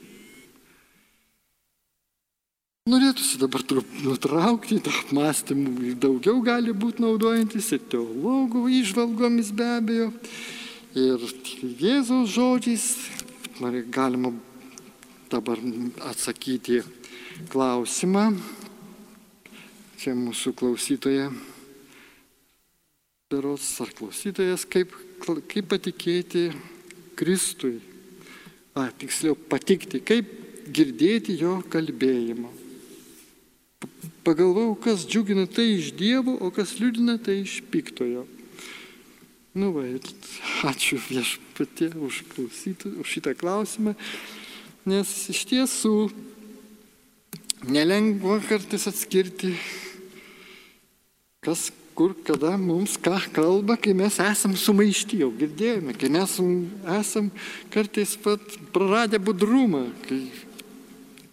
[2.86, 3.64] Norėtųsi dabar
[4.04, 10.12] nutraukti tą apmąstymų, daugiau gali būti naudojantis ir teologų išvalgomis be abejo,
[10.96, 11.20] Ir
[11.76, 12.84] Jėzaus žodžiais
[13.92, 14.30] galima
[15.28, 15.60] dabar
[16.08, 16.78] atsakyti
[17.52, 18.30] klausimą.
[20.00, 21.28] Čia mūsų klausytoja,
[23.28, 26.48] berots ar klausytojas, kaip, kaip patikėti
[27.12, 27.82] Kristui.
[28.72, 30.32] A, tiksliau, patikti, kaip
[30.72, 32.65] girdėti jo kalbėjimą.
[34.26, 38.26] Pagalvojau, kas džiugina tai iš Dievo, o kas liūdina tai iš piktojo.
[39.56, 39.86] Nu, va,
[40.68, 43.94] ačiū viešpatė už už šitą klausimą,
[44.84, 45.94] nes iš tiesų
[47.70, 49.54] nelengva kartais atskirti,
[51.40, 56.36] kas kur, kada mums ką kalba, kai mes esam sumaišti, jau girdėjome, kai mes
[56.98, 57.30] esam
[57.72, 58.42] kartais pat
[58.74, 60.20] praradę budrumą, kai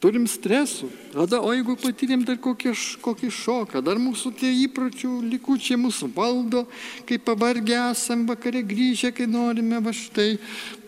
[0.03, 0.89] turim stresų.
[1.13, 6.65] Tada, o jeigu patyrėm dar kokį, kokį šoką, dar mūsų tie įpročių likučiai mūsų valdo,
[7.07, 10.35] kai pavargę esam vakare grįžę, kai norime va štai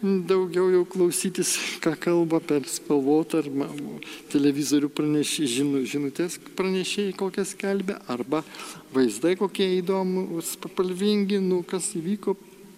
[0.03, 3.79] daugiau jau klausytis, ką kalba per spalvotą ar
[4.33, 8.43] televizorių pranešį, žinu, žinutės pranešėjai kokias kelbė, arba
[8.95, 12.35] vaizdai kokie įdomus, papalvingi, nu kas įvyko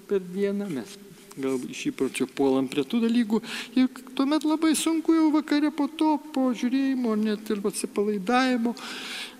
[0.07, 0.97] per dieną mes
[1.37, 3.39] gal iš įpročio puolam prie tų dalykų
[3.77, 8.73] ir tuomet labai sunku jau vakare po to, po žiūrėjimo, net ir atsipalaidavimo,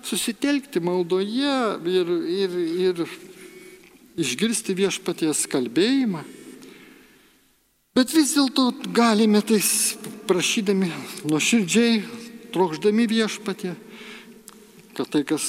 [0.06, 1.56] susitelkti maldoje
[1.90, 3.02] ir, ir, ir
[4.18, 6.22] išgirsti viešpaties kalbėjimą.
[7.98, 9.96] Bet vis dėlto galime tais
[10.30, 10.92] prašydami
[11.26, 12.02] nuoširdžiai,
[12.54, 13.74] trokšdami viešpatė,
[14.94, 15.48] kad tai, kas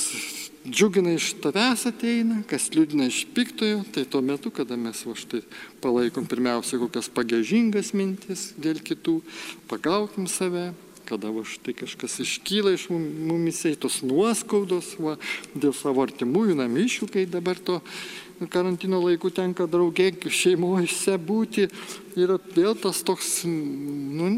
[0.69, 5.41] džiugina iš tavęs ateina, kas liūdina iš piktojo, tai tuo metu, kada mes va štai
[5.83, 9.19] palaikom pirmiausia kokias pagėžingas mintis dėl kitų,
[9.71, 10.69] pagaukim save,
[11.09, 15.17] kada va štai kažkas iškyla iš mumise, tos nuoskaudos, va,
[15.55, 17.79] dėl savo artimųjų namišių, kai dabar to
[18.53, 21.67] karantino laikų tenka draugė šeimoje būti,
[22.19, 24.37] yra vėl tas toks, nu,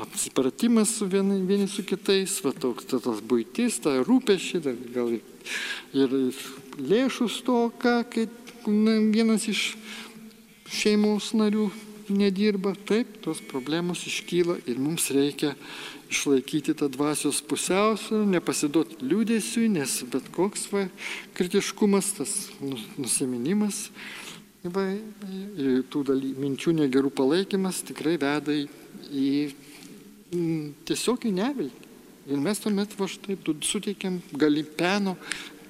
[0.00, 6.16] apsipratimas su vieni, vieni su kitais, va toks ta, tas būtis, ta rūpešiai, gal ir,
[6.80, 8.26] lėšų stoka, kai
[8.66, 9.74] na, vienas iš
[10.70, 11.70] šeimos narių
[12.10, 15.54] nedirba, taip, tos problemos iškyla ir mums reikia
[16.10, 20.88] išlaikyti tą dvasios pusiausvę, nepasiduoti liūdėsiui, nes bet koks va,
[21.38, 23.88] kritiškumas, tas nu, nusiminimas,
[24.64, 24.88] va,
[25.92, 28.66] tų daly, minčių negerų palaikymas tikrai veda į,
[30.30, 31.86] tiesiog į neviltį.
[32.30, 35.16] Ir mes tuomet va štai suteikiam gali peno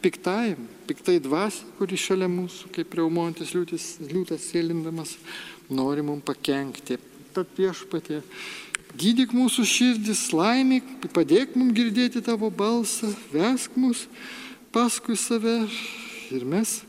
[0.03, 5.15] piktajam, piktai dvasiai, kuri šalia mūsų, kaip reumontis liūtis, liūtas sėlindamas,
[5.73, 6.99] nori mums pakengti.
[7.31, 8.21] Tad viešpatė,
[8.99, 14.09] gydyk mūsų širdis, laimik, padėk mums girdėti tavo balsą, vesk mus
[14.75, 15.63] paskui save
[16.35, 16.81] ir mes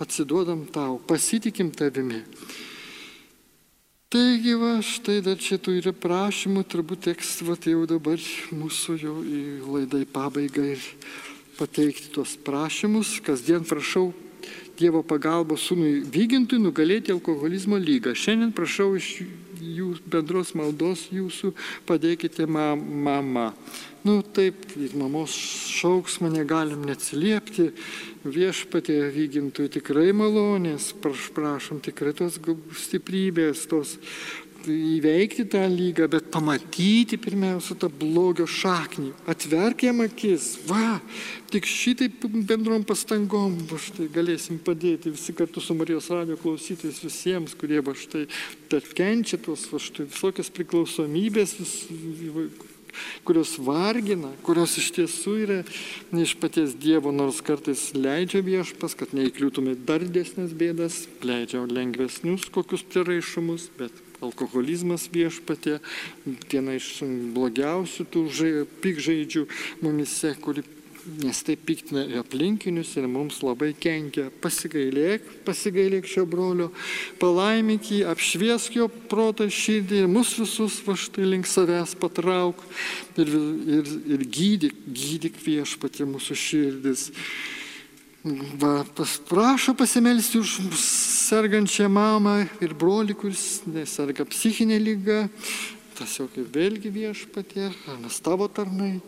[0.00, 2.22] atsiduodam tau, pasitikim tavimi.
[4.06, 8.20] Taigi, va, štai dar čia tų yra prašymų, turbūt teks, va, jau dabar
[8.54, 10.84] mūsų jau į laidą į pabaigą ir
[11.56, 13.16] pateikti tuos prašymus.
[13.26, 14.12] Kasdien prašau
[14.78, 18.12] Dievo pagalbos sūnui vygintui nugalėti alkoholizmo lygą.
[18.14, 19.08] Šiandien prašau iš
[19.58, 21.50] jų bendros maldos jūsų
[21.88, 23.48] padėkite mama.
[24.06, 24.54] Nu taip,
[24.94, 25.32] mamos
[25.74, 27.72] šauks mane galim neatsiliepti,
[28.22, 32.36] viešpatė vygintų tikrai malonės, prašom tikrai tos
[32.84, 33.96] stiprybės, tos
[34.66, 41.00] įveikti tą lygą, bet pamatyti pirmiausia tą blogio šaknį, atverk jam akis, va,
[41.50, 47.58] tik šitaip bendrom pastangom, va štai galėsim padėti visi kartu su Marijos radio klausytais visiems,
[47.58, 48.26] kurie va štai
[48.70, 51.76] kenčia tos va štai visokias priklausomybės, vis,
[53.26, 55.58] kurios vargina, kurios iš tiesų yra
[56.12, 62.48] ne iš paties Dievo, nors kartais leidžia viešpas, kad neįkliūtume dar didesnės bėdas, leidžia lengvesnius
[62.52, 65.78] kokius prieraišumus, bet alkoholizmas viešpatė,
[66.50, 67.02] viena iš
[67.36, 68.24] blogiausių tų
[68.84, 69.44] pikžaidžių
[69.84, 70.64] mumise, kuri
[71.06, 74.26] nes tai piktina aplinkinius ir mums labai kenkia.
[74.42, 76.70] Pasigailėk, pasigailėk šio brolio,
[77.22, 82.62] palaimink jį, apšviesk jo protą širdį ir mus visus va štai link savęs patrauk
[83.18, 83.30] ir,
[83.78, 87.06] ir, ir gydyk, gydyk viešpatį mūsų širdis.
[88.58, 95.24] Va, pas, prašo pasimelsti už sergančią mamą ir brolį, kuris serga psichinė lyga.
[95.96, 97.70] Kaip vėlgi viešpatė,
[98.02, 98.98] mes tavo tarnai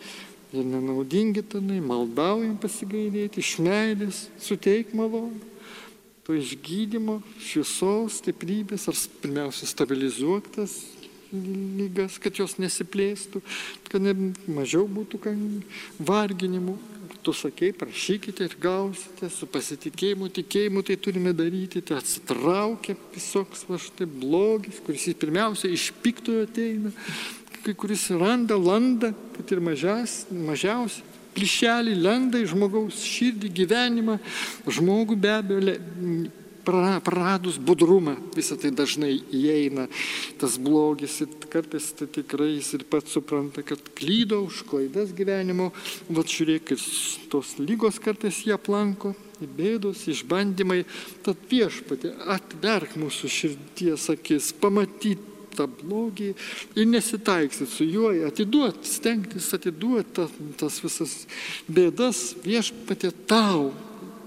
[0.52, 5.40] ir nenaudingi tarnai, maldaujam pasigailėti, iš meilės suteik malonę,
[6.28, 10.76] to išgydymo, šviesos, stiprybės, ar pirmiausia stabilizuok tas
[11.32, 13.40] lygas, kad jos nesiplėstų,
[13.88, 14.14] kad ne,
[14.48, 15.20] mažiau būtų
[15.98, 16.78] varginimų.
[17.24, 23.76] Tu sakei, prašykite ir gausite, su pasitikėjimu, tikėjimu tai turime daryti, tai atsitraukia visoks va
[23.82, 26.92] štai blogis, kuris pirmiausia iš piktojo ateina,
[27.64, 31.06] kai kuris randa, landa, kad ir mažias, mažiausiai,
[31.38, 34.18] plyšelį lenda į žmogaus širdį, gyvenimą,
[34.66, 35.76] žmogų be abejo
[36.68, 39.86] praradus budrumą, visą tai dažnai įeina
[40.40, 45.70] tas blogis ir kartais tai tikrai jis ir pats supranta, kad klydo už klaidas gyvenimo,
[46.12, 46.74] va žiūrėk,
[47.32, 50.82] tos lygos kartais jie aplanko, bėdos, išbandymai,
[51.24, 55.27] tad viešpatė atverk mūsų širdies akis, pamatyti
[55.58, 56.30] tą blogį
[56.78, 60.28] ir nesitaiksit su juo, atiduot, stengtis atiduot ta,
[60.60, 61.20] tas visas
[61.68, 63.72] bėdas viešpatė tau,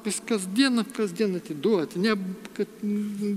[0.06, 2.16] vis kasdieną, kasdieną atiduoti, ne,
[2.56, 2.70] kad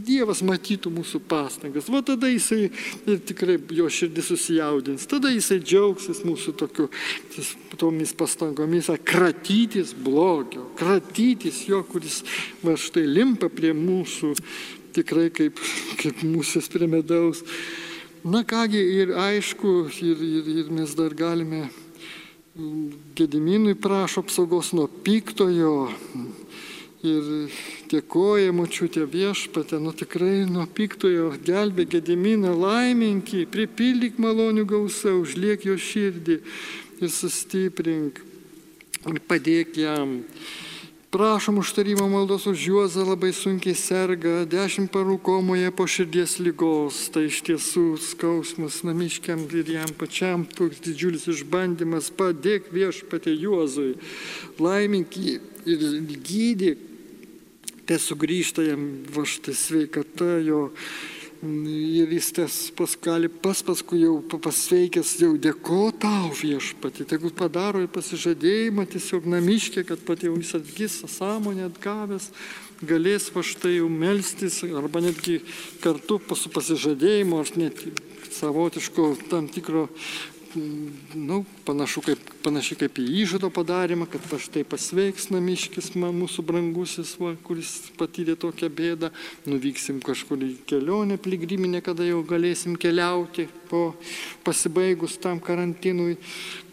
[0.07, 1.89] Dievas matytų mūsų pastangas.
[1.93, 2.71] Va tada jisai
[3.07, 6.89] ir tikrai jo širdis susijaudins, tada jisai džiaugsis mūsų tokiu,
[7.81, 12.23] tomis pastangomis, kratytis blogio, kratytis jo, kuris
[12.65, 14.35] va štai limpa prie mūsų,
[14.97, 15.61] tikrai kaip,
[16.01, 17.45] kaip mūsų prie medaus.
[18.25, 19.71] Na kągi, ir aišku,
[20.01, 21.67] ir, ir, ir mes dar galime
[23.19, 25.91] Gediminui prašo apsaugos nuo piktojo
[27.05, 27.27] ir
[27.93, 35.77] dėkoja mučiutė viešpatė, nu tikrai nuo piktojo gelbė Gediminą, laiminki, pripildyk malonių gausą, užliek jo
[35.77, 36.39] širdį
[37.05, 38.25] ir sustiprink
[39.05, 40.23] ir padėk jam.
[41.15, 47.05] Prašom užtarimo maldos už Juozą labai sunkiai serga, dešimt parų komoje po širdies lygos.
[47.15, 52.11] Tai iš tiesų skausmas namiškiam ir jam pačiam toks didžiulis išbandymas.
[52.19, 53.95] Padėk viešpatė Juozui,
[54.59, 55.37] laimink jį
[55.71, 55.87] ir
[56.19, 56.83] gydyk.
[57.87, 58.83] Te sugrįžta jam
[59.15, 60.65] va štai sveikata jo
[61.45, 67.91] Ir jis tas paskali pas paskui jau pasveikęs, jau dėko tau viešpati, tegu padaro ir
[67.93, 72.31] pasižadėjimą tiesiog namiškė, kad pat jau jis atgis sąmonę atgavęs,
[72.89, 75.43] galės va štai jau melstis arba netgi
[75.85, 77.85] kartu su pasižadėjimu, ar net
[78.33, 79.91] savotiško tam tikro
[81.15, 87.15] nu, panašu kaip, panašiai kaip į įžado padarymą, kad aš tai pasveiks namiškis mūsų brangusis,
[87.21, 89.11] va, kuris patyrė tokią bėdą,
[89.49, 93.93] nuvyksim kažkur į kelionę pligriminę, kada jau galėsim keliauti po
[94.47, 96.19] pasibaigus tam karantinui.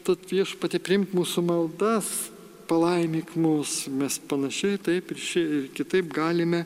[0.07, 2.09] Tad viešpatė primt mūsų maldas,
[2.71, 6.65] palaimik mus, mes panašiai taip ir, šie, ir kitaip galime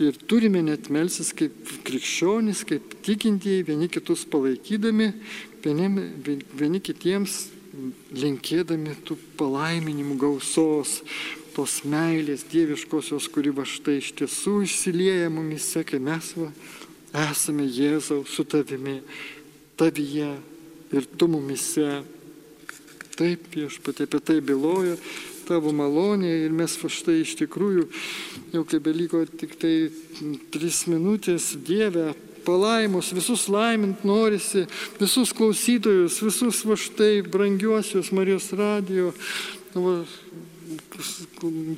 [0.00, 1.52] ir turime net melsis kaip
[1.84, 5.10] krikščionys, kaip tikintieji, vieni kitus palaikydami,
[5.64, 6.06] vieni,
[6.56, 7.48] vieni kitiems
[8.16, 11.00] linkėdami tų palaiminimų gausos,
[11.54, 16.50] tos meilės dieviškosios, kuri va štai iš tiesų išsilieja mumise, kai mes va,
[17.30, 19.00] esame Jėzau su tavimi,
[19.80, 20.32] tavyje
[20.94, 22.00] ir tu mumise.
[23.20, 24.94] Taip, viešpatė apie tai byloja
[25.50, 27.88] tavo malonė ir mes va štai iš tikrųjų,
[28.54, 29.74] jau kai beliko tik tai
[30.54, 32.12] tris minutės, Dieve,
[32.46, 34.66] palaimos, visus laimint norisi,
[35.00, 39.12] visus klausytojus, visus va štai brangiuosius Marijos radio,
[39.74, 40.00] va,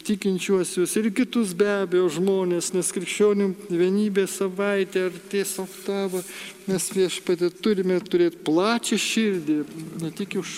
[0.04, 6.22] tikinčiuosius ir kitus be abejo žmonės, nes krikščionių vienybė savaitė ar tiesiog tavo,
[6.68, 9.58] mes viešpatė turime turėti plačią širdį,
[10.02, 10.56] ne tik už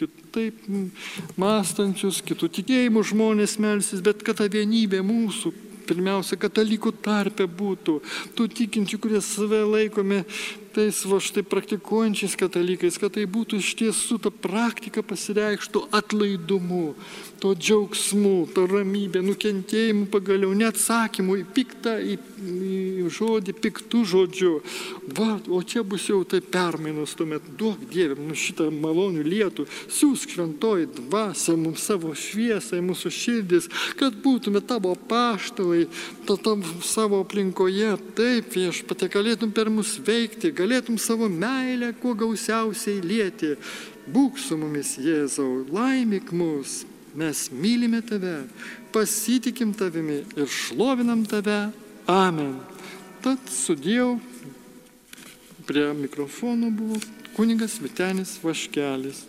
[0.00, 0.64] kitaip
[1.40, 5.54] mąstančius, kitų tikėjimų žmonės melsis, bet kad ta vienybė mūsų
[5.88, 7.98] pirmiausia, katalikų tarpe būtų,
[8.36, 10.24] tų tikinčių, kurie save laikome
[10.74, 16.94] tais va štai praktikuojančiais katalikais, kad tai būtų iš tiesų ta praktika pasireikštų atlaidumu,
[17.42, 24.52] to džiaugsmu, to ramybė, nukentėjimu pagaliau, neatsakymu į piktą, į, į žodį, piktų žodžių.
[25.18, 30.34] Va, o čia bus jau tai permainos tuomet, duok Dievė mums šitą malonių lietų, siūsk
[30.34, 33.68] šventoji dvasia mums savo šviesą į mūsų širdis,
[34.00, 35.84] kad būtume tavo paštalai,
[36.26, 43.02] to tam savo aplinkoje, taip viešpate, galėtum per mus veikti, galėtum savo meilę kuo gausiausiai
[43.04, 43.54] lieti.
[44.08, 46.82] Būk su mumis, Jėzau, laimik mus,
[47.16, 48.44] mes mylime tave,
[48.92, 51.70] pasitikim tavimi ir šlovinam tave.
[52.10, 52.58] Amen.
[53.24, 54.18] Tad sudėjau,
[55.64, 57.00] prie mikrofono buvo
[57.36, 59.24] kunigas Vitenis Vaškelis.